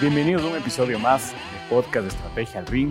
[0.00, 2.90] Bienvenidos a un episodio más de Podcast de Estrategia al Ring.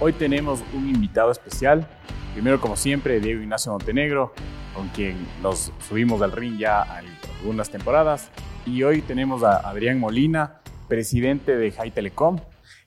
[0.00, 1.86] Hoy tenemos un invitado especial.
[2.32, 4.32] Primero, como siempre, Diego Ignacio Montenegro,
[4.74, 8.30] con quien nos subimos al ring ya algunas temporadas.
[8.64, 12.38] Y hoy tenemos a Adrián Molina, presidente de High Telecom,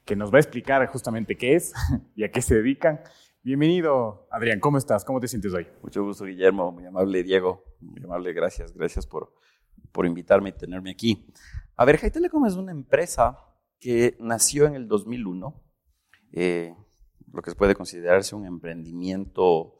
[0.03, 1.71] que nos va a explicar justamente qué es
[2.15, 3.01] y a qué se dedican.
[3.43, 4.59] Bienvenido, Adrián.
[4.59, 5.05] ¿Cómo estás?
[5.05, 5.67] ¿Cómo te sientes hoy?
[5.83, 6.71] Mucho gusto, Guillermo.
[6.71, 7.63] Muy amable, Diego.
[7.81, 8.73] Muy amable, gracias.
[8.73, 9.31] Gracias por,
[9.91, 11.27] por invitarme y tenerme aquí.
[11.75, 13.37] A ver, High Telecom es una empresa
[13.79, 15.61] que nació en el 2001,
[16.33, 16.75] eh,
[17.31, 19.75] lo que puede considerarse un emprendimiento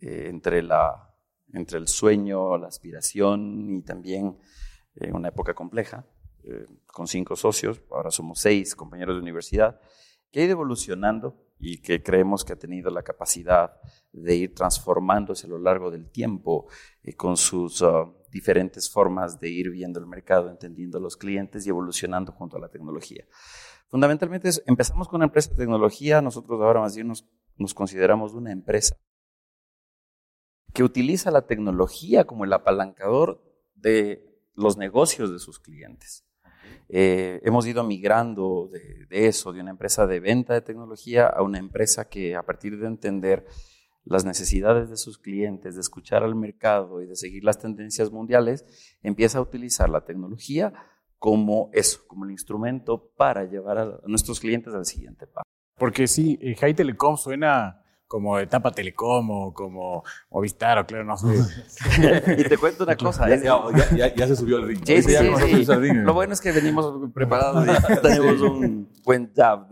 [0.00, 1.14] eh, entre, la,
[1.52, 4.38] entre el sueño, la aspiración y también
[4.96, 6.06] eh, una época compleja,
[6.86, 9.78] con cinco socios, ahora somos seis compañeros de universidad,
[10.32, 13.78] que ha ido evolucionando y que creemos que ha tenido la capacidad
[14.10, 16.66] de ir transformándose a lo largo del tiempo
[17.18, 21.70] con sus uh, diferentes formas de ir viendo el mercado, entendiendo a los clientes y
[21.70, 23.24] evolucionando junto a la tecnología.
[23.88, 27.24] Fundamentalmente empezamos con una empresa de tecnología, nosotros ahora más bien nos,
[27.74, 28.96] consideramos una empresa
[30.72, 33.42] que utiliza la tecnología como el apalancador
[33.74, 36.24] de los negocios de sus clientes.
[36.88, 41.58] Eh, hemos ido migrando de, eso, de una empresa de venta de tecnología a una
[41.58, 43.46] empresa que a partir de entender
[44.04, 48.64] las necesidades de sus clientes, de escuchar al mercado y de seguir las tendencias mundiales,
[49.02, 50.72] empieza a utilizar la tecnología
[51.18, 55.44] como eso, como el instrumento para llevar a nuestros clientes al siguiente paso.
[55.76, 61.16] Porque sí, eh, High Telecom suena como etapa Telecom o como Movistar o claro, no
[61.16, 61.28] sé.
[62.38, 63.28] y te cuento una cosa.
[63.28, 64.80] Ya, se subió al ring.
[64.84, 65.14] Sí, sí,
[65.64, 69.68] sí, Lo bueno es que venimos preparados y tenemos un buen jab.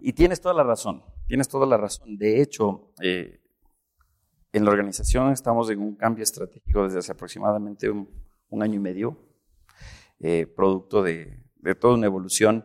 [0.00, 1.02] Y tienes toda la razón.
[1.26, 2.16] Tienes toda la razón.
[2.16, 3.40] De hecho, eh,
[4.52, 8.08] en la organización estamos en un cambio estratégico desde hace aproximadamente un,
[8.62, 9.18] año y medio,
[10.20, 11.42] eh, producto de,
[11.80, 12.64] toda una evolución.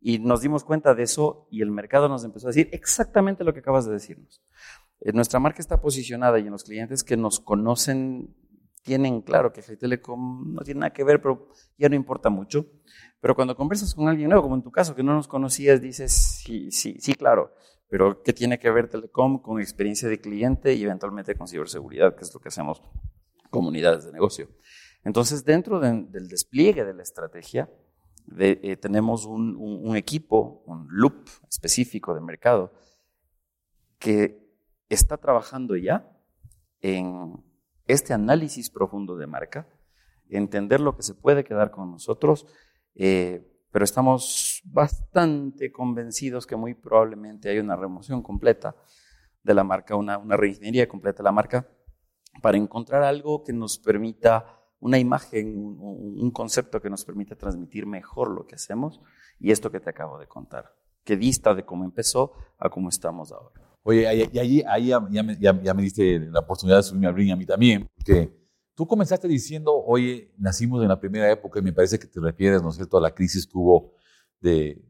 [0.00, 3.52] Y nos dimos cuenta de eso y el mercado nos empezó a decir exactamente lo
[3.52, 4.42] que acabas de decirnos.
[5.00, 8.34] Eh, nuestra marca está posicionada y en los clientes que nos conocen
[8.82, 12.66] tienen claro que High Telecom no tiene nada que ver, pero ya no importa mucho.
[13.20, 16.12] Pero cuando conversas con alguien nuevo, como en tu caso, que no nos conocías, dices,
[16.12, 17.52] sí, sí, sí, claro.
[17.88, 22.24] Pero ¿qué tiene que ver Telecom con experiencia de cliente y eventualmente con ciberseguridad, que
[22.24, 22.82] es lo que hacemos
[23.50, 24.48] comunidades de negocio?
[25.04, 27.70] Entonces, dentro del despliegue de la estrategia,
[28.38, 32.72] eh, tenemos un, equipo, un loop específico de mercado,
[33.98, 34.44] que
[34.88, 36.12] está trabajando ya
[36.80, 37.34] en
[37.86, 39.68] este análisis profundo de marca,
[40.28, 42.46] entender lo que se puede quedar con nosotros,
[42.96, 48.74] eh, pero estamos bastante convencidos que muy probablemente hay una remoción completa
[49.42, 51.68] de la marca, una, una reingeniería completa de la marca,
[52.40, 58.30] para encontrar algo que nos permita, una imagen, un, concepto que nos permita transmitir mejor
[58.30, 59.02] lo que hacemos
[59.38, 60.72] y esto que te acabo de contar,
[61.04, 63.60] que dista de cómo empezó a cómo estamos ahora.
[63.82, 67.30] Oye, y allí, ahí ya, me, ya, me, diste la oportunidad de subirme al ring
[67.30, 68.45] a mí también, porque
[68.76, 72.62] Tú comenzaste diciendo, oye, nacimos en la primera época y me parece que te refieres,
[72.62, 73.94] ¿no es cierto?, a la crisis que hubo
[74.38, 74.82] de,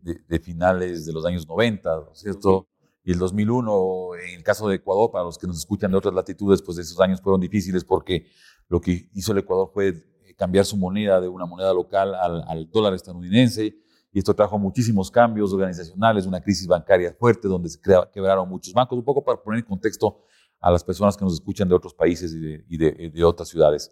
[0.42, 2.66] finales de los años 90, ¿no es cierto?
[3.04, 6.12] Y el 2001, en el caso de Ecuador, para los que nos escuchan de otras
[6.12, 8.26] latitudes, pues esos años fueron difíciles porque
[8.68, 9.94] lo que hizo el Ecuador fue
[10.36, 13.76] cambiar su moneda de una moneda local al, dólar estadounidense
[14.12, 17.78] y esto trajo muchísimos cambios organizacionales, una crisis bancaria fuerte donde se
[18.12, 20.24] quebraron muchos bancos, un poco para poner en contexto
[20.60, 23.90] a las personas que nos escuchan de otros países y de, otras ciudades.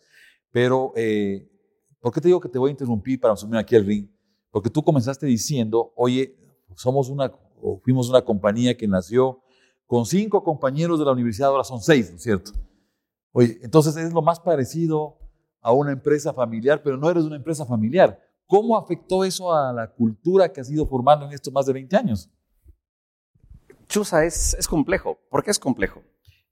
[0.51, 1.49] Pero, eh,
[2.01, 4.09] ¿por qué te digo que te voy a interrumpir para subir aquí al ring?
[4.51, 6.37] Porque tú comenzaste diciendo, oye,
[6.77, 7.33] somos una,
[7.83, 9.41] fuimos una compañía que nació
[9.87, 12.53] con cinco compañeros de la universidad, ahora son seis, ¿no es cierto?
[13.33, 15.19] Oye, entonces es lo más parecido
[15.61, 18.21] a una empresa familiar, pero no eres una empresa familiar.
[18.47, 21.97] ¿Cómo afectó eso a la cultura que has ido formando en estos más de 20
[21.97, 22.31] años?
[23.89, 25.19] Chusa, es, es complejo.
[25.31, 26.03] ¿Por qué es complejo?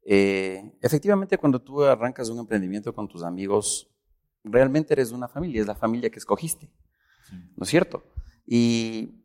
[0.04, 3.88] Eh, efectivamente, cuando tú arrancas un emprendimiento con tus amigos,
[4.44, 6.70] realmente eres una familia, es la familia que escogiste,
[7.56, 8.02] ¿no es cierto?
[8.46, 9.22] Y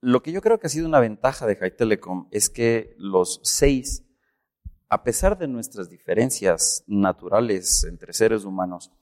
[0.00, 3.40] lo que yo creo que ha sido una ventaja de High Telecom es que los
[3.42, 4.04] seis,
[4.88, 8.92] a pesar de nuestras diferencias naturales entre seres humanos,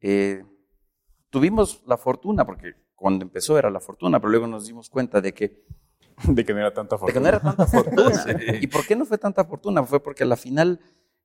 [0.00, 0.44] eh,
[1.30, 5.32] tuvimos la fortuna, porque cuando empezó era la fortuna, pero luego nos dimos cuenta de
[5.32, 5.64] que
[6.28, 7.12] De que no era tanta fortuna.
[7.12, 8.58] De que no era tanta fortuna.
[8.60, 9.82] ¿Y por qué no fue tanta fortuna?
[9.84, 10.80] Fue porque a la final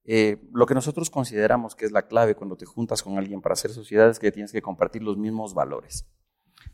[0.06, 3.54] eh, lo que nosotros consideramos que es la clave cuando te juntas con alguien para
[3.54, 6.06] hacer sociedad es que tienes que compartir los mismos valores.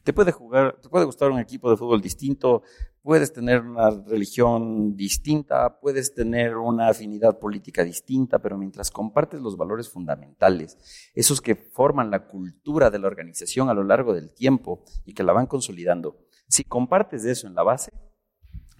[0.03, 2.63] Te puede jugar, te puede gustar un equipo de fútbol distinto,
[3.01, 9.57] puedes tener una religión distinta, puedes tener una afinidad política distinta, pero mientras compartes los
[9.57, 10.77] valores fundamentales,
[11.13, 15.23] esos que forman la cultura de la organización a lo largo del tiempo y que
[15.23, 16.17] la van consolidando,
[16.47, 17.91] si compartes eso en la base,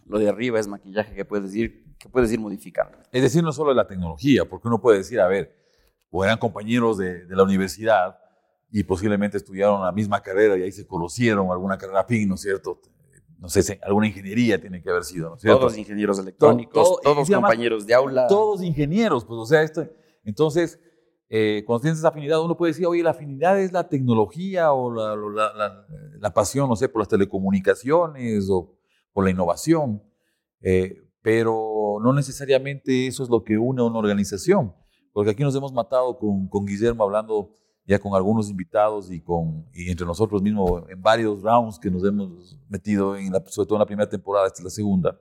[0.10, 2.98] lo de arriba es maquillaje que puedes ir, que puedes ir modificando.
[3.12, 5.56] Es decir, no solo la tecnología, porque uno puede decir, a ver,
[6.12, 8.18] o eran compañeros de, de la universidad,
[8.72, 12.42] y posiblemente estudiaron la misma carrera y ahí se conocieron, alguna carrera fin, ¿no es
[12.42, 12.80] cierto?
[13.40, 15.62] No sé, alguna ingeniería tiene que haber sido, ¿no es cierto?
[15.62, 18.28] Todos ingenieros electrónicos, todos compañeros de aula.
[18.28, 19.88] Todos ingenieros, pues, o sea, esto,
[20.24, 20.80] entonces,
[21.30, 24.94] eh, cuando tienes esa afinidad, uno puede decir, oye, la afinidad es la tecnología o
[24.94, 25.86] la, la,
[26.20, 28.78] la, pasión, no sé, por las telecomunicaciones o
[29.24, 30.04] la innovación,
[30.62, 34.74] eh, pero no necesariamente eso es lo que une a una organización,
[35.14, 37.56] porque aquí nos hemos matado con, con Guillermo hablando
[37.86, 42.06] ya con algunos invitados y, con, y entre nosotros mismos en varios rounds que nos
[42.06, 45.20] hemos metido, en la, sobre todo en la primera temporada, esta es la segunda,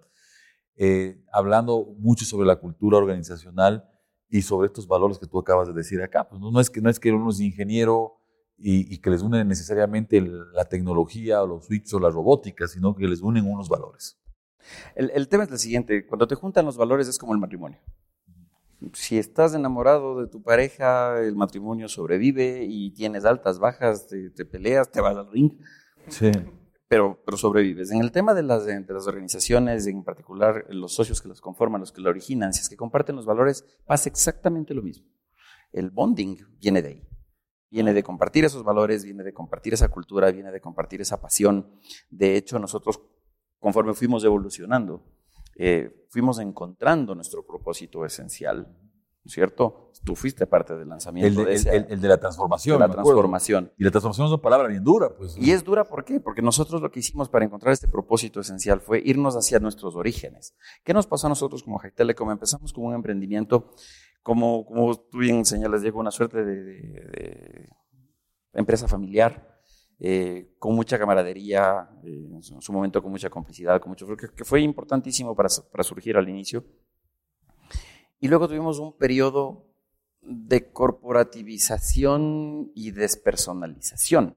[0.76, 3.88] eh, hablando mucho sobre la cultura organizacional
[4.28, 6.28] y sobre estos valores que tú acabas de decir acá.
[6.28, 8.17] Pues no, es, que, no es que uno es ingeniero
[8.58, 13.06] y, que les une necesariamente la tecnología o los switches o la robótica, sino que
[13.06, 14.18] les unen unos valores.
[14.94, 17.78] El, el tema es el siguiente, cuando te juntan los valores es como el matrimonio
[18.92, 24.90] si estás enamorado de tu pareja, el matrimonio sobrevive y tienes altas, bajas, te, peleas,
[24.90, 25.52] te vas al ring.
[26.08, 26.30] Sí.
[26.86, 27.90] Pero, pero sobrevives.
[27.90, 31.80] En el tema de las, de las organizaciones, en particular los socios que las conforman,
[31.80, 35.06] los que la originan, si es que comparten los valores, pasa exactamente lo mismo.
[35.72, 37.08] El bonding viene de ahí.
[37.70, 41.78] Viene de compartir esos valores, viene de compartir esa cultura, viene de compartir esa pasión.
[42.10, 43.00] De hecho, nosotros,
[43.58, 45.04] conforme fuimos evolucionando,
[45.56, 48.74] eh, fuimos encontrando nuestro propósito esencial,
[49.26, 49.92] ¿cierto?
[50.04, 52.80] Tú fuiste parte del lanzamiento el de, ese, el, de la transformación.
[52.80, 53.72] De la transformación.
[53.76, 55.36] Y la transformación es una palabra bien dura, pues.
[55.36, 56.20] Y es dura, ¿por qué?
[56.20, 60.54] Porque nosotros lo que hicimos para encontrar este propósito esencial fue irnos hacia nuestros orígenes.
[60.84, 62.30] ¿Qué nos pasó a nosotros como High Telecom?
[62.30, 63.74] Empezamos con un emprendimiento,
[64.22, 67.68] como, como tú bien señalas, llegó una suerte de,
[68.52, 69.60] empresa familiar
[70.00, 74.44] eh, con mucha camaradería, eh, en su momento con mucha complicidad, con mucho, que, que
[74.44, 76.64] fue importantísimo para, para surgir al inicio.
[78.20, 79.68] Y luego tuvimos un periodo
[80.20, 84.36] de corporativización y despersonalización.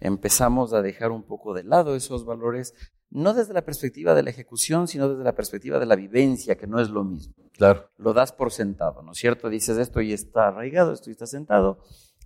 [0.00, 2.74] Empezamos a dejar un poco de lado esos valores,
[3.14, 6.66] no desde la perspectiva de la ejecución, sino desde la perspectiva de la vivencia, que
[6.66, 7.34] no es lo mismo.
[7.52, 7.88] Claro.
[7.96, 9.48] Lo das por sentado, ¿no es cierto?
[9.48, 11.78] Dices, esto y está arraigado, esto y está sentado,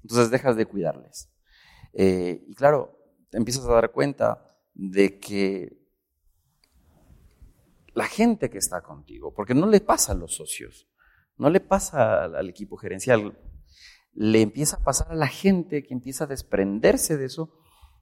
[0.03, 1.31] entonces dejas de cuidarles.
[1.93, 2.99] Eh, y claro,
[3.29, 5.79] te empiezas a dar cuenta de que
[7.93, 10.89] la gente que está contigo, porque no le pasa a los socios,
[11.37, 13.39] no le pasa al, equipo gerencial,
[14.15, 17.59] le empieza a pasar a la gente que empieza a desprenderse de eso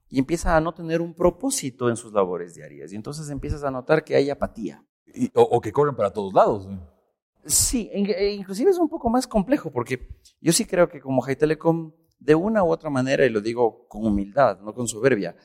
[0.09, 2.93] y empieza a no tener un propósito en sus labores diarias.
[2.93, 4.85] Y entonces empiezas a notar que hay apatía.
[5.35, 6.69] o, que corren para todos lados.
[7.45, 11.37] Sí, e inclusive es un poco más complejo, porque yo sí creo que como High
[11.37, 15.37] Telecom de una u otra manera, y lo digo con humildad, no con soberbia,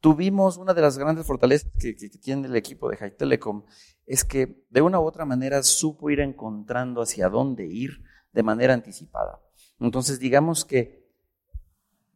[0.00, 3.64] tuvimos una de las grandes fortalezas que, tiene el equipo de High Telecom,
[4.06, 8.74] es que de una u otra manera supo ir encontrando hacia dónde ir de manera
[8.74, 9.40] anticipada.
[9.78, 11.01] Entonces, digamos que,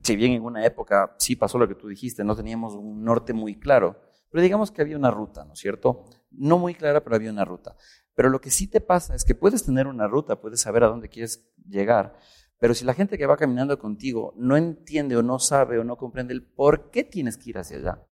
[0.06, 3.32] si bien en una época sí pasó lo que tú dijiste, no teníamos un norte
[3.32, 4.00] muy claro,
[4.30, 6.04] pero digamos que había una ruta, ¿no es cierto?
[6.30, 7.76] No muy clara, pero había una ruta.
[8.14, 10.88] Pero lo que sí te pasa es que puedes tener una ruta, puedes saber a
[10.88, 12.16] dónde quieres llegar,
[12.58, 15.96] pero si la gente que va caminando contigo no entiende o no sabe o no
[15.96, 18.06] comprende el por qué tienes que ir hacia allá.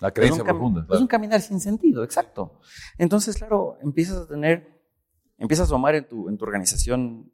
[0.00, 0.84] La creencia profunda.
[0.90, 2.58] Es un caminar sin sentido, exacto.
[2.98, 4.82] Entonces, claro, empiezas a tener,
[5.38, 7.32] empiezas a tomar en tu, en tu organización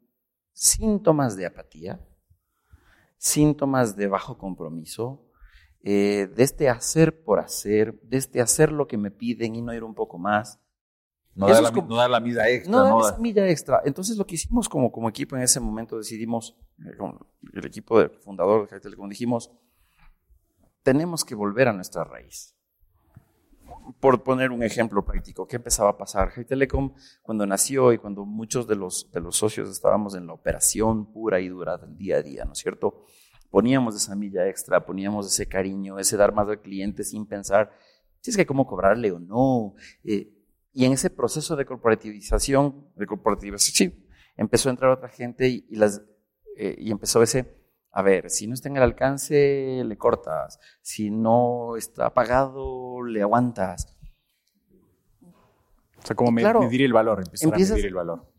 [0.53, 1.99] síntomas de apatía,
[3.21, 5.23] síntomas de bajo compromiso,
[5.83, 9.75] eh, de este hacer por hacer, de este hacer lo que me piden y no
[9.75, 10.59] ir un poco más.
[11.35, 12.71] No dar, la, no la, milla extra.
[12.71, 13.81] No, dar esa milla extra.
[13.85, 16.97] Entonces lo que hicimos como, como equipo en ese momento decidimos, eh,
[17.53, 19.51] el equipo del fundador de High Telecom, dijimos,
[20.81, 22.55] tenemos que volver a nuestra raíz.
[23.99, 26.29] Por poner un ejemplo práctico, ¿qué empezaba a pasar?
[26.29, 30.33] High Telecom, cuando nació y cuando muchos de los, de los socios estábamos en la
[30.33, 33.05] operación pura y dura del día a día, ¿no es cierto?
[33.49, 37.71] Poníamos esa milla extra, poníamos ese cariño, ese dar más al cliente sin pensar
[38.21, 39.75] si es que cómo cobrarle o no.
[40.03, 40.31] Eh,
[40.73, 45.75] y en ese proceso de corporativización, de corporativización, sí, empezó a entrar otra gente y,
[45.75, 46.01] las,
[46.55, 47.60] eh, y empezó ese,
[47.91, 50.59] a ver, si no está en el alcance, le cortas.
[50.81, 53.97] Si no está pagado, le aguantas.
[55.21, 58.31] O sea, como medir el valor, empezar a medir el valor.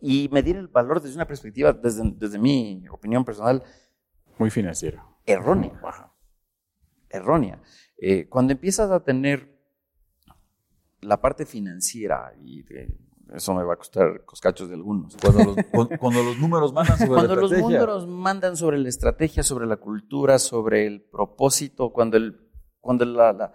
[0.00, 3.62] Y, medir el valor desde una perspectiva, desde, desde mi opinión personal.
[4.38, 5.04] Muy financiera.
[5.24, 5.72] Errónea.
[7.08, 7.62] errónea.
[7.96, 9.58] Eh, cuando empiezas a tener
[11.00, 12.64] la parte financiera y
[13.32, 15.16] eso me va a costar coscachos de algunos.
[15.16, 15.56] Cuando los,
[15.98, 17.62] cuando los números mandan sobre cuando la estrategia.
[17.62, 22.38] Cuando los números mandan sobre la estrategia, sobre la cultura, sobre el propósito, cuando, el,
[22.80, 23.52] cuando, la,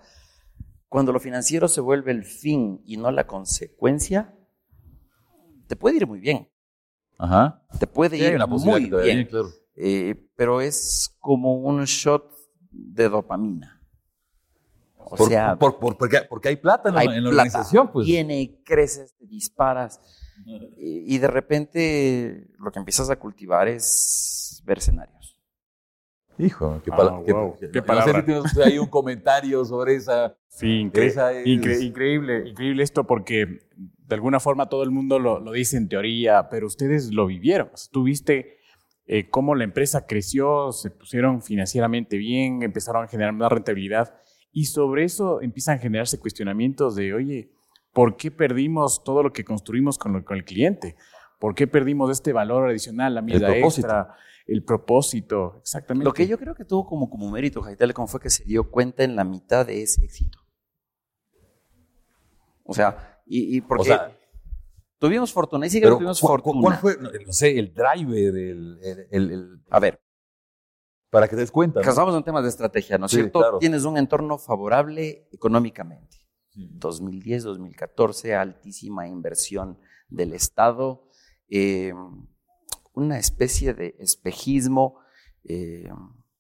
[0.88, 4.36] cuando lo financiero se vuelve el fin y no la consecuencia,
[5.68, 6.50] te puede ir muy bien.
[7.18, 7.64] Ajá.
[7.80, 9.26] Te puede ir muy bien.
[9.26, 9.50] claro.
[9.76, 12.30] Eh, pero es como un shot
[12.70, 13.79] de dopamina.
[15.00, 18.06] O sea, porque, hay plata en, la, organización, pues.
[18.06, 20.00] Viene, creces, te disparas.
[20.78, 25.38] Y, de repente lo que empiezas a cultivar es ver escenarios.
[26.38, 27.22] Hijo, qué, ah,
[27.74, 28.24] qué, palabra.
[28.26, 30.38] No sé si hay un comentario sobre esa.
[30.48, 30.90] Sí,
[31.46, 36.68] increíble, increíble esto porque de alguna forma todo el mundo lo, dice en teoría, pero
[36.68, 37.70] ustedes lo vivieron.
[37.92, 38.58] Tuviste
[39.06, 44.16] eh, cómo la empresa creció, se pusieron financieramente bien, empezaron a generar más rentabilidad
[44.52, 47.52] y sobre eso empiezan a generarse cuestionamientos de, oye,
[47.94, 50.96] ¿por qué perdimos todo lo que construimos con, el cliente?
[51.40, 54.16] ¿Por qué perdimos este valor adicional, la medida extra,
[54.48, 55.58] el propósito?
[55.60, 56.06] Exactamente.
[56.06, 59.04] Lo que yo creo que tuvo como, como mérito Telecom fue que se dio cuenta
[59.04, 60.40] en la mitad de ese éxito.
[62.64, 63.98] O sea, y, y porque
[65.00, 66.62] tuvimos fortuna, y sí que tuvimos fortuna.
[66.62, 70.00] ¿Cuál fue, no sé, el driver, el, el, A ver,
[71.10, 71.82] para que te des cuenta.
[71.82, 73.58] Estamos en temas de estrategia, ¿no es cierto?
[73.60, 76.18] Tienes un entorno favorable económicamente.
[76.54, 81.08] 2010, 2014, altísima inversión del Estado,
[81.50, 81.94] eh,
[82.94, 85.00] una especie de espejismo.
[85.46, 85.90] Eh,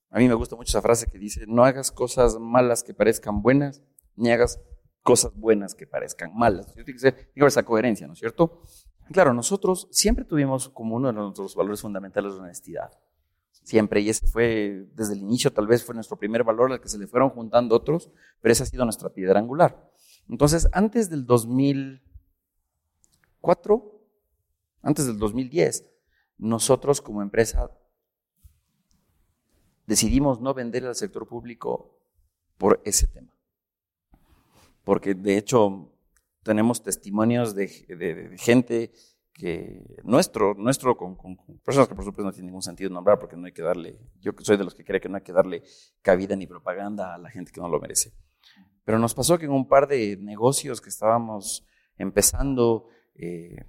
[0.10, 3.42] a mí me gusta mucho esa frase que dice, no hagas cosas malas que parezcan
[3.42, 3.82] buenas,
[4.16, 4.60] ni hagas
[5.04, 6.74] cosas buenas que parezcan malas.
[6.74, 8.64] Tiene que ser esa coherencia, ¿no es cierto?
[9.12, 12.92] Claro, nosotros siempre tuvimos como uno de nuestros valores fundamentales la honestidad
[13.64, 16.90] siempre, y ese fue desde el inicio, tal vez fue nuestro primer valor al que
[16.90, 18.10] se le fueron juntando otros,
[18.42, 19.90] pero esa ha sido nuestra piedra angular.
[20.28, 24.00] Entonces, antes del 2004,
[24.82, 25.86] antes del 2010,
[26.38, 27.70] nosotros como empresa
[29.86, 32.00] decidimos no vender al sector público
[32.58, 33.34] por ese tema.
[34.84, 35.92] Porque de hecho
[36.44, 38.94] tenemos testimonios de, de gente
[39.40, 41.16] que nuestro, nuestro con,
[41.64, 44.34] personas que por supuesto no tiene ningún sentido nombrar porque no hay que darle, yo
[44.40, 45.64] soy de los que cree que no hay que darle
[46.02, 48.12] cabida ni propaganda a la gente que no lo merece.
[48.84, 51.66] Pero nos pasó que en un par de negocios que estábamos
[51.98, 53.64] empezando, eh,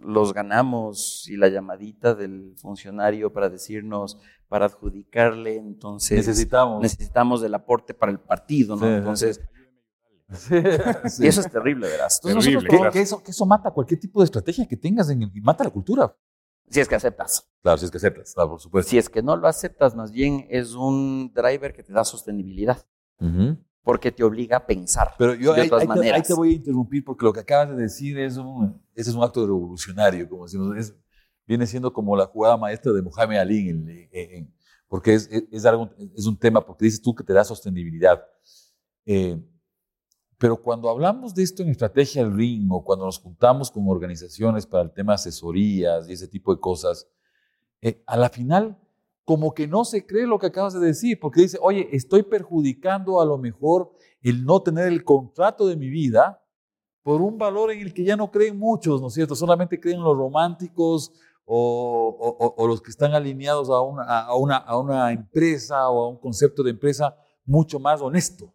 [0.00, 4.18] los ganamos y la llamadita del funcionario para decirnos,
[4.48, 8.88] para adjudicarle, entonces necesitamos, necesitamos del aporte para el partido, ¿no?
[8.88, 9.40] entonces
[11.18, 12.20] y eso es terrible, verás.
[12.20, 15.70] que, eso, que eso mata cualquier tipo de estrategia que tengas en y mata la
[15.70, 16.16] cultura.
[16.68, 17.48] Si es que aceptas.
[17.62, 18.90] Claro, si es que aceptas, por supuesto.
[18.90, 22.84] Si es que no lo aceptas, más bien es un driver que te da sostenibilidad.
[23.82, 26.10] Porque te obliga a pensar Pero yo, de ahí, todas maneras.
[26.10, 29.10] Te, ahí te voy a interrumpir porque lo que acabas de decir es un, ese
[29.10, 30.76] es un acto revolucionario, como decimos.
[30.76, 30.94] Es,
[31.46, 34.08] viene siendo como la jugada maestra de Mohamed Ali,
[34.88, 38.22] porque es, es, algo, es un tema, porque dices tú que te da sostenibilidad.
[39.06, 39.38] Eh,
[40.44, 44.66] pero cuando hablamos de esto en estrategia del ring o cuando nos juntamos con organizaciones
[44.66, 47.08] para el tema de asesorías y ese tipo de cosas,
[47.80, 48.78] eh, a la final
[49.24, 53.22] como que no se cree lo que acabas de decir, porque dice, oye, estoy perjudicando
[53.22, 56.44] a lo mejor el no tener el contrato de mi vida
[57.02, 59.34] por un valor en el que ya no creen muchos, ¿no es cierto?
[59.34, 61.10] Solamente creen los románticos
[61.46, 63.80] o, los que están alineados a
[64.36, 68.52] una, empresa o a un concepto de empresa mucho más honesto.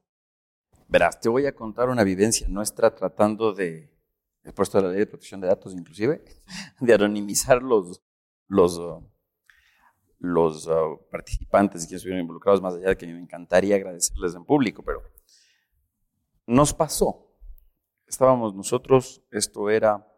[0.90, 3.96] Verás, te voy a contar una vivencia nuestra tratando de,
[4.44, 6.24] he puesto la ley de protección de datos inclusive,
[6.80, 8.02] de anonimizar los,
[8.48, 9.08] los, uh,
[10.18, 14.82] los uh, participantes que estuvieron involucrados, más allá de que me encantaría agradecerles en público,
[14.84, 15.04] pero
[16.48, 17.36] nos pasó.
[18.08, 20.12] Estábamos nosotros, esto era,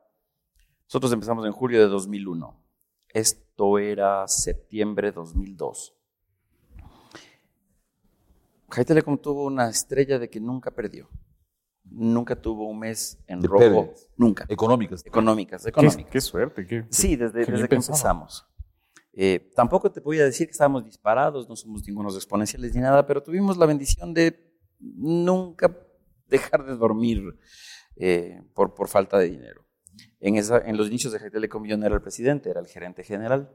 [0.86, 2.66] nosotros empezamos en julio de 2001,
[3.10, 6.01] esto era septiembre de 2002.
[8.72, 11.10] Jai Telecom tuvo una estrella de que nunca perdió.
[11.84, 13.94] Nunca tuvo un mes en rojo.
[14.16, 14.46] Nunca.
[14.48, 15.06] Económicas.
[15.06, 16.12] Económicas, económicas.
[16.12, 16.66] Qué, suerte.
[16.66, 18.48] Qué, sí, desde, desde que empezamos.
[19.14, 23.06] Eh, tampoco te voy a decir que estábamos disparados, no somos ningunos exponenciales ni nada,
[23.06, 25.78] pero tuvimos la bendición de nunca
[26.28, 27.22] dejar de dormir
[27.98, 29.66] eh, por, por falta de dinero.
[30.22, 32.68] En, esa, en los inicios de Jai Telecom yo no era el presidente, era el
[32.68, 33.54] gerente general.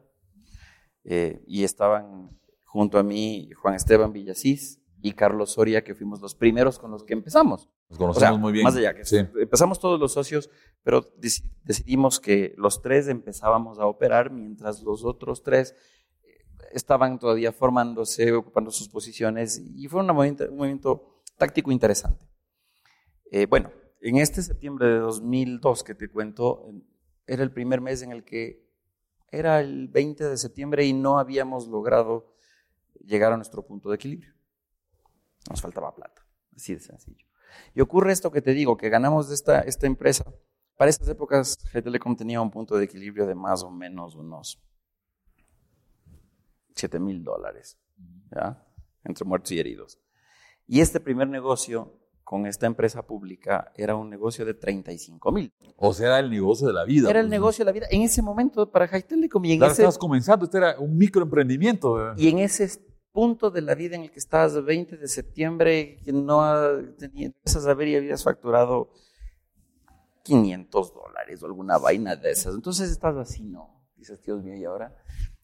[1.04, 6.34] Eh, y estaban junto a mí Juan Esteban Villasís, y Carlos Soria, que fuimos los
[6.34, 7.68] primeros con los que empezamos.
[7.88, 8.64] Nos conocemos muy bien.
[8.64, 9.02] Más allá, que
[9.40, 10.50] empezamos todos los socios,
[10.82, 11.12] pero
[11.62, 15.74] decidimos que los tres empezábamos a operar mientras los otros tres
[16.22, 22.26] eh, estaban todavía formándose, ocupando sus posiciones y fue un movimiento, un movimiento táctico interesante.
[23.30, 26.70] Eh, bueno, en este septiembre de 2002 que te cuento,
[27.26, 28.64] era el primer mes en el que
[29.30, 32.32] era el 20 de septiembre y no habíamos logrado
[33.04, 34.35] llegar a nuestro punto de equilibrio.
[35.50, 37.26] Nos faltaba plata, así de sencillo.
[37.74, 40.24] Y ocurre esto que te digo, que ganamos de esta, esta empresa.
[40.76, 44.60] Para esas épocas, G Telecom tenía un punto de equilibrio de más o menos unos
[46.74, 47.78] 7 mil dólares,
[48.30, 48.62] ¿ya?
[49.04, 49.98] entre muertos y heridos.
[50.66, 55.52] Y este primer negocio con esta empresa pública era un negocio de 35 mil.
[55.76, 57.08] O sea, era el negocio de la vida.
[57.08, 57.86] Era el negocio de la vida.
[57.90, 59.44] En ese momento, para High Telecom.
[59.44, 62.14] Y en ese, estabas comenzando, este era un microemprendimiento.
[62.16, 62.68] Y en ese
[63.16, 66.38] punto de la vida en el que estabas, 20 de septiembre, que no
[66.98, 67.32] tenías
[67.66, 68.90] a ver y habías facturado
[70.22, 72.54] 500 dólares o alguna vaina de esas.
[72.54, 73.88] Entonces estás así, no.
[73.96, 74.94] Dices, Dios mío, ¿y ahora?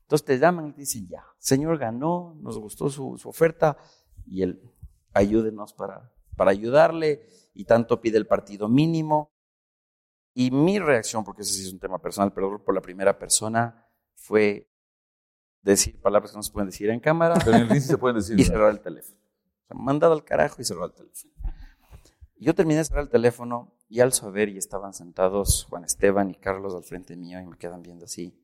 [0.03, 3.79] Entonces te llaman y te dicen, ya, señor ganó, nos gustó su, su oferta
[4.27, 4.61] y él,
[5.15, 9.33] ayúdenos para para ayudarle y tanto pide el partido mínimo.
[10.35, 13.87] Y mi reacción, porque ese sí es un tema personal, pero por la primera persona,
[14.15, 14.72] fue
[15.63, 17.35] decir palabras que no se pueden decir en cámara.
[17.45, 18.39] Pero en el se pueden decir.
[18.41, 19.19] Y cerrar el teléfono.
[19.69, 21.33] O mandado al carajo y cerrar el teléfono.
[22.37, 26.35] Yo terminé de cerrar el teléfono y al saber y estaban sentados Juan Esteban y
[26.35, 28.37] Carlos al frente mío y me quedan viendo así.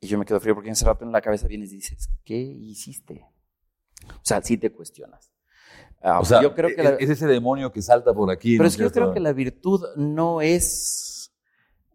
[0.00, 2.10] Y yo me quedo frío porque en ese rato en la cabeza vienes y dices,
[2.24, 3.26] ¿qué hiciste?
[4.08, 5.32] O sea, sí te cuestionas.
[6.00, 8.56] Ah, o sea, yo creo que e, es, ese demonio que salta por aquí.
[8.56, 11.05] Pero es que yo creo que la virtud no es,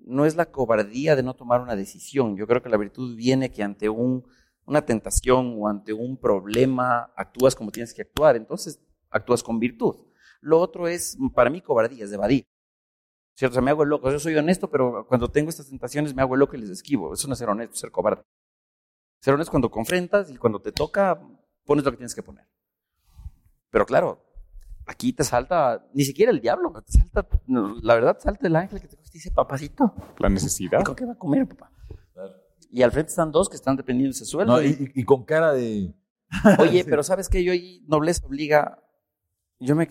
[0.06, 2.36] no es la cobardía de no tomar una decisión.
[2.36, 4.26] Yo creo que la virtud viene que ante un,
[4.66, 8.36] una tentación o ante un problema actúas como tienes que actuar.
[8.36, 9.96] Entonces actúas con virtud.
[10.42, 12.46] Lo otro es, para mí, cobardía, es evadir.
[13.36, 13.54] ¿Cierto?
[13.54, 14.12] O sea, me hago el loco.
[14.12, 17.14] Yo soy honesto, pero cuando tengo estas tentaciones me hago el loco y les esquivo.
[17.14, 18.24] Eso no es ser honesto, ser cobarde.
[19.22, 21.22] Ser honesto cuando confrontas y cuando te toca,
[21.66, 22.48] pones lo que tienes que poner.
[23.70, 24.24] Pero claro,
[24.86, 28.82] aquí te salta, ni siquiera el diablo, te salta, la verdad te salta el ángel
[28.82, 29.94] que te dice, papacito.
[30.20, 30.84] La necesidad.
[30.84, 31.72] ¿Con qué va a comer, papá?
[32.70, 34.62] Y al frente están dos que están dependiendo de ese sueldo.
[34.64, 35.94] y, con cara de...
[36.60, 37.44] Oye, pero ¿sabes qué?
[37.44, 38.82] Yo ahí, nobleza obliga,
[39.60, 39.88] yo me...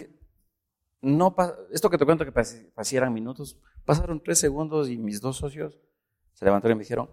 [1.03, 1.35] No,
[1.73, 5.79] esto que te cuento que pasaran minutos, pasaron tres segundos y mis dos socios
[6.35, 7.11] se levantaron y me dijeron,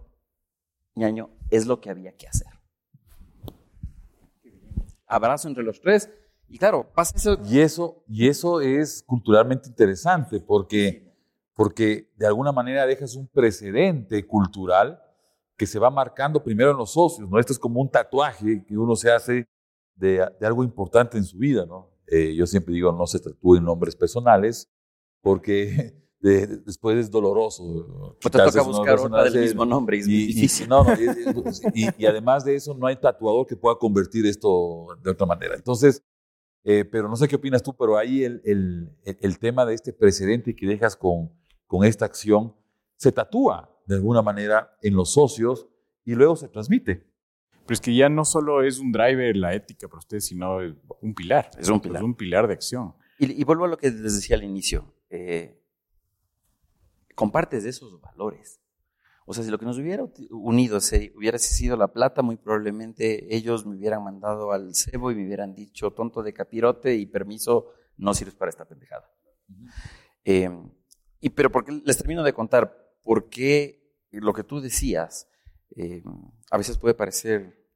[0.95, 2.47] ñaño, es lo que había que hacer.
[5.05, 6.09] Abrazo entre los tres
[6.49, 7.37] y claro, pasa eso.
[7.45, 11.13] Y eso, y eso es culturalmente interesante porque,
[11.55, 15.01] porque de alguna manera dejas un precedente cultural
[15.57, 17.39] que se va marcando primero en los socios, ¿no?
[17.39, 19.47] Esto es como un tatuaje que uno se hace
[19.95, 21.89] de, de algo importante en su vida, ¿no?
[22.07, 24.69] Eh, yo siempre digo, no se tatúen nombres personales
[25.21, 28.15] porque después es doloroso.
[28.21, 30.69] Pues te toca buscar otra del mismo nombre y, difícil.
[30.69, 30.93] No, no,
[31.73, 35.55] y, además de eso, no hay tatuador que pueda convertir esto de otra manera.
[35.55, 36.01] Entonces,
[36.69, 39.93] eh, pero no sé qué opinas tú, pero ahí el, el, el, tema de este
[39.93, 41.31] precedente que dejas con,
[41.65, 42.53] con esta acción
[42.97, 45.65] se tatúa de alguna manera en los socios
[46.03, 47.07] y luego se transmite.
[47.65, 50.57] Pero es que ya no solo es un driver la ética para ustedes, sino
[50.99, 51.51] un pilar.
[51.57, 52.01] Es un pilar.
[52.01, 52.93] Es un pilar de acción.
[53.17, 54.93] Y, y vuelvo a lo que les decía al inicio.
[55.09, 55.63] Eh,
[57.15, 58.59] compartes de esos valores.
[59.29, 63.35] O sea, si lo que nos hubiera unido se, hubiera sido la plata, muy probablemente
[63.35, 67.73] ellos me hubieran mandado al cebo y me hubieran dicho, tonto de capirote y permiso,
[67.97, 69.11] no sirves para esta pendejada.
[70.23, 70.71] Em,
[71.19, 75.29] y pero porque les termino de contar por qué lo que tú decías
[75.75, 76.05] em,
[76.49, 77.67] a veces puede parecer,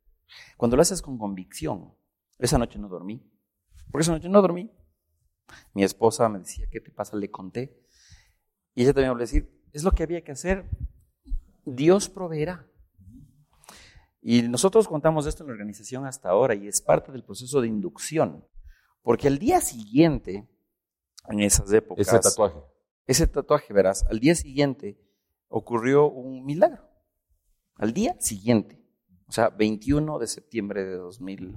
[0.56, 1.94] cuando lo haces con convicción,
[2.40, 3.30] esa noche no dormí,
[3.92, 4.72] porque esa noche no dormí.
[5.74, 7.18] Mi esposa me decía, ¿qué te pasa?
[7.18, 7.78] Le conté.
[8.74, 10.66] Y ella también me a decir, es lo que había que hacer,
[11.65, 12.67] Dios proveerá.
[14.21, 17.67] Y nosotros contamos esto en la organización hasta ahora y es parte del proceso de
[17.67, 18.45] inducción.
[19.02, 20.47] Porque al día siguiente,
[21.28, 22.08] en esas épocas.
[22.08, 22.60] Ese tatuaje.
[23.08, 25.00] Ese tatuaje, verás, al día siguiente
[25.47, 26.88] ocurrió un milagro.
[27.76, 28.80] Al día siguiente.
[29.28, 31.56] O sea, 21 de septiembre de, 2000,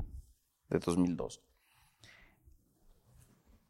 [0.70, 1.42] de 2002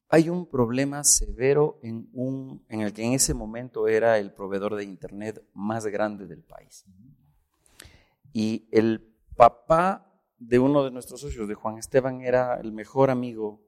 [0.09, 4.77] hay un problema severo en, un, en el que en ese momento era el proveedor
[4.77, 6.85] de Internet más grande del país.
[8.33, 13.63] Y el papá de uno de nuestros socios, de Juan Esteban, era el mejor amigo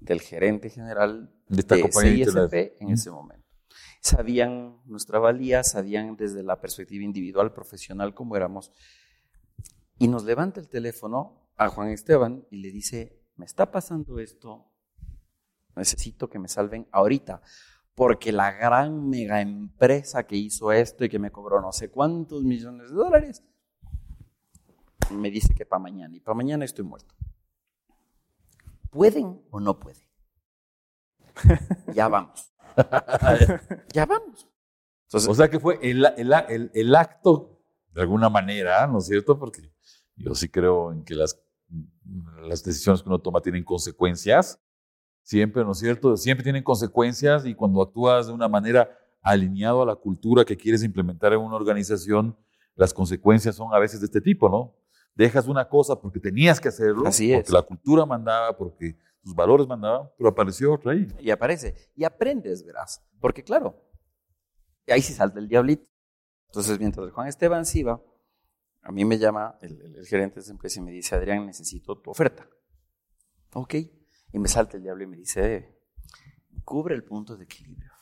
[0.00, 3.46] del gerente general de, esta CISP en ese momento.
[4.00, 8.72] Sabían nuestra valía, sabían desde la perspectiva individual, profesional, cómo éramos.
[9.98, 14.71] Y nos levanta el teléfono a Juan Esteban y le dice, me está pasando esto,
[15.76, 17.42] necesito que me salven ahorita,
[17.94, 22.42] porque la gran mega empresa que hizo esto y que me cobró no sé cuántos
[22.42, 23.42] millones de dólares,
[25.10, 27.14] me dice que para mañana y para mañana estoy muerto.
[28.90, 30.06] ¿Pueden o no pueden?
[31.94, 32.52] ya vamos.
[33.92, 34.48] ya vamos.
[35.12, 39.38] o sea que fue el, el, el, acto, de alguna manera, ¿no es cierto?
[39.38, 39.72] Porque
[40.16, 41.38] yo sí creo en que las,
[42.42, 44.61] las decisiones que uno toma tienen consecuencias.
[45.22, 46.16] Siempre, ¿no es cierto?
[46.16, 48.90] Siempre tienen consecuencias y cuando actúas de una manera
[49.22, 52.36] alineado a la cultura que quieres implementar en una organización,
[52.74, 54.74] las consecuencias son a veces de este tipo, ¿no?
[55.14, 60.08] Dejas una cosa porque tenías que hacerlo, porque la cultura mandaba, porque tus valores mandaban,
[60.16, 61.06] pero apareció otra ahí.
[61.20, 61.76] Y aparece.
[61.94, 63.02] Y aprendes, verás.
[63.20, 63.80] Porque claro,
[64.88, 65.86] ahí sí salta el diablito.
[66.48, 68.02] Entonces, mientras Juan Esteban se iba,
[68.82, 72.10] a mí me llama el, gerente de esa empresa y me dice, Adrián, necesito tu
[72.10, 72.48] oferta.
[73.52, 73.74] Ok.
[74.32, 75.78] Y me salta el diablo y me dice,
[76.64, 77.92] cubre el punto de equilibrio.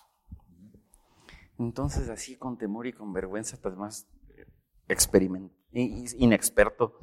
[1.59, 4.07] Entonces, así con temor y con vergüenza, pues más
[5.73, 6.99] inexperto,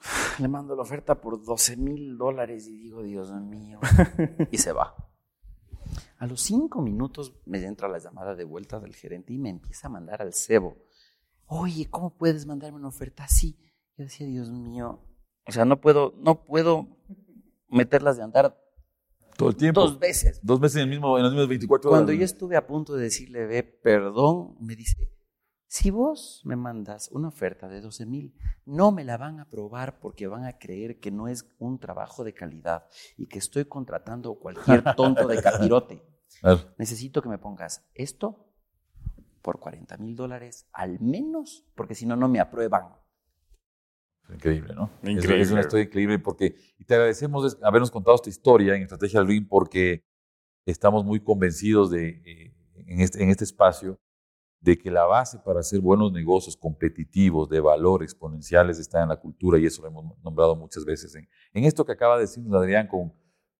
[0.38, 3.80] le mando la oferta por 12 mil dólares y digo, Dios mío,
[4.50, 4.94] y se va.
[6.18, 9.88] A los cinco minutos me entra la llamada de vuelta del gerente y me empieza
[9.88, 10.76] a mandar al cebo.
[11.46, 13.58] Oye, ¿cómo puedes mandarme una oferta así?
[13.96, 15.00] Yo decía, Dios mío,
[15.46, 16.98] o sea, no puedo, no puedo
[17.68, 18.56] meterlas de andar
[19.36, 19.80] todo el tiempo.
[19.80, 20.40] Dos veces.
[20.42, 21.98] Dos veces en, el mismo, en las mismas 24 horas.
[22.00, 25.12] Cuando yo estuve a punto de decirle, ve, perdón, me dice,
[25.66, 30.00] si vos me mandas una oferta de 12 mil, no me la van a aprobar
[30.00, 34.34] porque van a creer que no es un trabajo de calidad y que estoy contratando
[34.38, 36.02] cualquier tonto de capirote.
[36.78, 38.48] Necesito que me pongas esto
[39.42, 42.94] por 40 mil dólares al menos, porque si no, no me aprueban.
[44.32, 44.90] Increíble, ¿no?
[45.02, 45.40] Increíble.
[45.40, 49.42] Es, una historia increíble porque, y te agradecemos habernos contado esta historia en Estrategia Luis
[49.48, 50.04] porque
[50.66, 52.54] estamos muy convencidos de, eh,
[52.86, 53.98] en, este, en este espacio
[54.60, 59.16] de que la base para hacer buenos negocios competitivos, de valor, exponenciales, está en la
[59.16, 62.60] cultura y eso lo hemos nombrado muchas veces en, en esto que acaba de decirnos
[62.60, 63.12] Adrián con,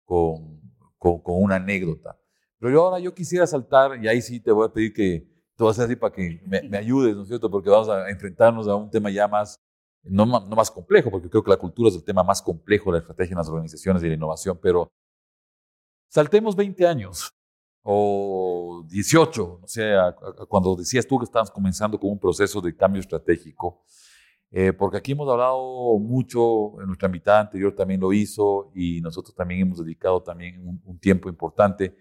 [0.03, 0.59] con,
[0.97, 2.19] con, una anécdota.
[2.59, 5.63] Pero yo ahora yo quisiera saltar, y ahí sí te voy a pedir que te
[5.63, 7.49] vas a decir para que me, me, ayudes, ¿no es cierto?
[7.49, 9.57] Porque vamos a enfrentarnos a un tema ya más,
[10.03, 12.97] no, no más complejo, porque creo que la cultura es el tema más complejo de
[12.97, 14.91] la estrategia en las organizaciones y la innovación, pero
[16.09, 17.33] saltemos 20 años
[17.83, 20.15] o 18, o sea,
[20.47, 23.83] cuando decías tú que estabas comenzando con un proceso de cambio estratégico,
[24.51, 29.61] eh, porque aquí hemos hablado mucho, nuestra invitada anterior también lo hizo y nosotros también
[29.61, 31.95] hemos dedicado también un, tiempo importante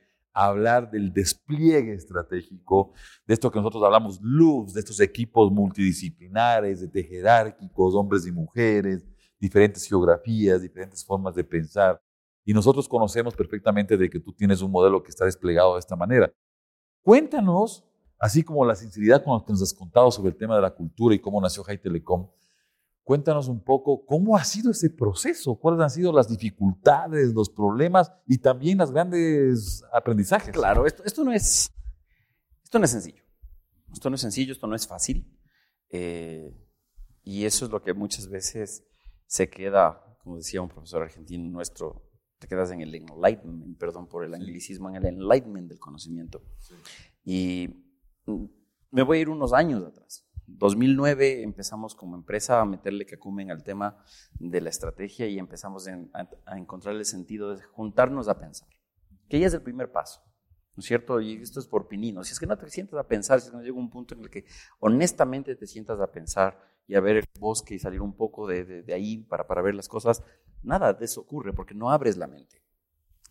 [0.47, 2.93] hablar del despliegue estratégico,
[3.27, 9.05] de esto que nosotros hablamos, luz, de estos equipos multidisciplinares, de jerárquicos, hombres y mujeres,
[9.41, 12.01] diferentes geografías, diferentes formas de pensar.
[12.45, 15.97] Y nosotros conocemos perfectamente de que tú tienes un modelo que está desplegado de esta
[15.97, 16.33] manera.
[17.03, 17.85] Cuéntanos,
[18.19, 20.71] así como la sinceridad con la que nos has contado sobre el tema de la
[20.71, 22.29] cultura y cómo nació High Telecom,
[23.09, 28.13] cuéntanos un poco cómo ha sido ese proceso, cuáles han sido las dificultades, los problemas
[28.27, 30.51] y también los grandes aprendizajes.
[30.51, 31.73] Claro, esto, esto, no, es,
[32.63, 33.23] esto no es sencillo.
[33.91, 35.27] Esto no es sencillo, esto no es fácil.
[35.89, 36.55] Eh,
[37.23, 38.85] y eso es lo que muchas veces
[39.25, 44.23] se queda, como decía un profesor argentino nuestro, te quedas en el enlightenment, perdón por
[44.23, 46.43] el anglicismo, en el enlightenment del conocimiento.
[47.25, 47.71] Y
[48.27, 48.45] mm,
[48.91, 50.28] me voy a ir unos años atrás.
[50.49, 54.03] 2009 empezamos como empresa a meterle cacumen al tema
[54.39, 58.69] de la estrategia y empezamos a, encontrar el sentido de juntarnos a pensar,
[59.29, 60.23] que ya es el primer paso.
[60.75, 61.21] ¿no es cierto?
[61.21, 62.23] Y esto es por pinino.
[62.23, 64.15] Si es que no te sientas a pensar, si es que no llega un punto
[64.15, 64.45] en el que
[64.79, 66.57] honestamente te sientas a pensar
[66.87, 69.75] y a ver el bosque y salir un poco de, de, ahí para, para ver
[69.75, 70.23] las cosas,
[70.63, 72.63] nada de eso ocurre porque no abres la mente.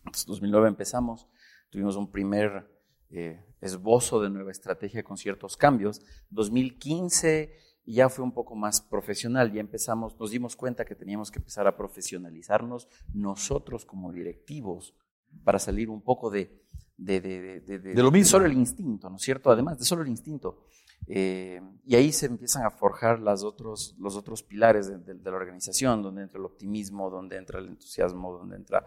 [0.00, 1.26] Entonces, 2009 empezamos,
[1.70, 2.77] tuvimos un primer
[3.10, 6.02] eh, esbozo de nueva estrategia con ciertos cambios.
[6.30, 7.52] 2015
[7.84, 11.66] ya fue un poco más profesional, ya empezamos, nos dimos cuenta que teníamos que empezar
[11.66, 14.94] a profesionalizarnos nosotros como directivos
[15.42, 16.62] para salir un poco de,
[16.98, 18.30] de, de, de, lo mismo.
[18.30, 19.50] solo el instinto, ¿no es cierto?
[19.50, 20.66] Además de solo el instinto.
[21.06, 26.02] Eh, y ahí se empiezan a forjar las otros, los otros pilares de, la organización,
[26.02, 28.84] donde entra el optimismo, donde entra el entusiasmo, donde entra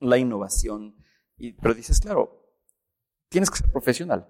[0.00, 0.96] la innovación.
[1.36, 2.45] Y, pero dices, claro,
[3.28, 4.28] tienes que ser profesional.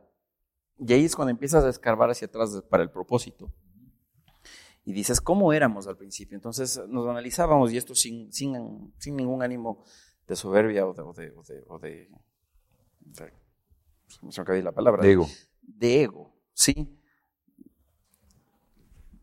[0.79, 3.53] Y ahí es cuando empiezas a escarbar hacia atrás para el propósito.
[4.85, 6.37] Y dices, ¿cómo éramos al principio?
[6.37, 9.85] Entonces nos analizábamos y esto sin, sin, sin ningún ánimo
[10.29, 12.11] de soberbia o de, o de, o de,
[14.31, 15.03] se la palabra.
[15.03, 15.27] De ego.
[15.61, 17.01] De ego, ¿sí?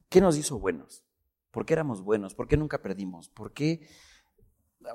[0.09, 1.03] ¿Qué nos hizo buenos?
[1.51, 2.35] ¿Por qué éramos buenos?
[2.35, 3.29] ¿Por qué nunca perdimos?
[3.29, 3.87] ¿Por qué,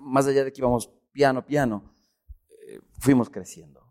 [0.01, 1.95] más allá de que íbamos piano, piano,
[2.67, 3.88] eh, fuimos creciendo?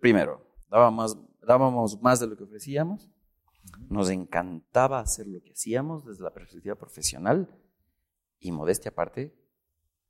[0.00, 3.10] Primero, dábamos, dábamos más de lo que ofrecíamos.
[3.88, 7.48] Nos encantaba hacer lo que hacíamos desde la perspectiva profesional
[8.40, 9.34] y modestia aparte,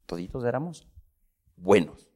[0.07, 0.87] toditos éramos
[1.57, 2.09] buenos.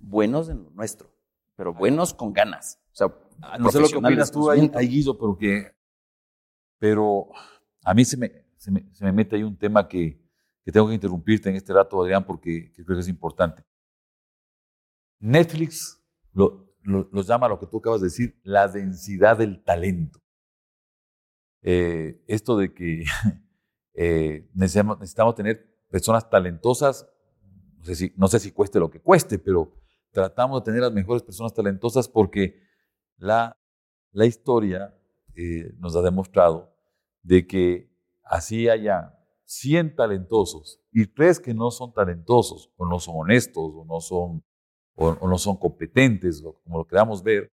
[0.00, 1.10] Buenos en lo nuestro,
[1.56, 2.80] pero buenos con ganas.
[2.92, 5.74] O sea, ah, no sé lo que opinas tú ahí, ahí Guido, pero que,
[6.78, 7.28] pero
[7.82, 10.20] a mí se me, se me, se me mete ahí un tema que,
[10.64, 13.64] que, tengo que interrumpirte en este rato, Adrián, porque creo que es importante.
[15.20, 16.02] Netflix
[16.32, 16.68] lo,
[17.22, 20.20] llama lo que tú acabas de decir, la densidad del talento.
[21.62, 23.04] Eh, esto de que
[23.94, 27.08] eh, necesitamos, necesitamos, tener personas talentosas,
[27.78, 29.74] no sé, si, no sé si cueste lo que cueste, pero
[30.12, 32.62] tratamos de tener las mejores personas talentosas porque
[33.16, 33.56] la,
[34.12, 34.94] la historia
[35.34, 36.74] eh, nos ha demostrado
[37.22, 37.92] de que
[38.24, 43.84] así haya 100 talentosos y tres que no son talentosos o no son honestos o
[43.84, 44.44] no son,
[44.98, 47.50] o, o no son competentes, o como lo queramos ver,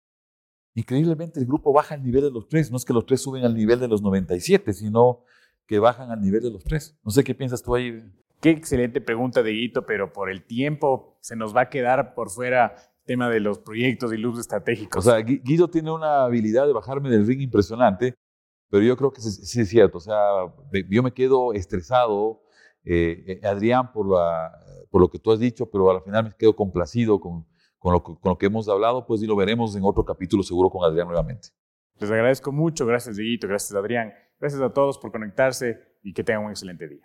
[0.75, 2.71] increíblemente el grupo baja al nivel de los tres.
[2.71, 5.21] No es que los tres suben al nivel de los 97, sino
[5.67, 6.99] que bajan al nivel de los tres.
[7.05, 8.03] No sé qué piensas tú ahí.
[8.41, 12.31] Qué excelente pregunta de Guito, pero por el tiempo se nos va a quedar por
[12.31, 15.07] fuera el tema de los proyectos y luz estratégicos.
[15.07, 18.15] O sea, Guido tiene una habilidad de bajarme del ring impresionante,
[18.71, 19.99] pero yo creo que sí, es cierto.
[19.99, 20.19] O sea,
[20.91, 22.43] yo me quedo estresado,
[22.85, 24.53] eh, eh, Adrián, por, la,
[24.95, 27.45] por lo que tú has dicho, pero al final me quedo complacido con,
[27.81, 30.71] con lo, con lo que hemos hablado, pues y lo veremos en otro capítulo seguro
[30.71, 31.49] con Adrián nuevamente.
[31.99, 36.45] Les agradezco mucho, gracias Dieguito, gracias Adrián, gracias a todos por conectarse y que tengan
[36.45, 37.03] un excelente día.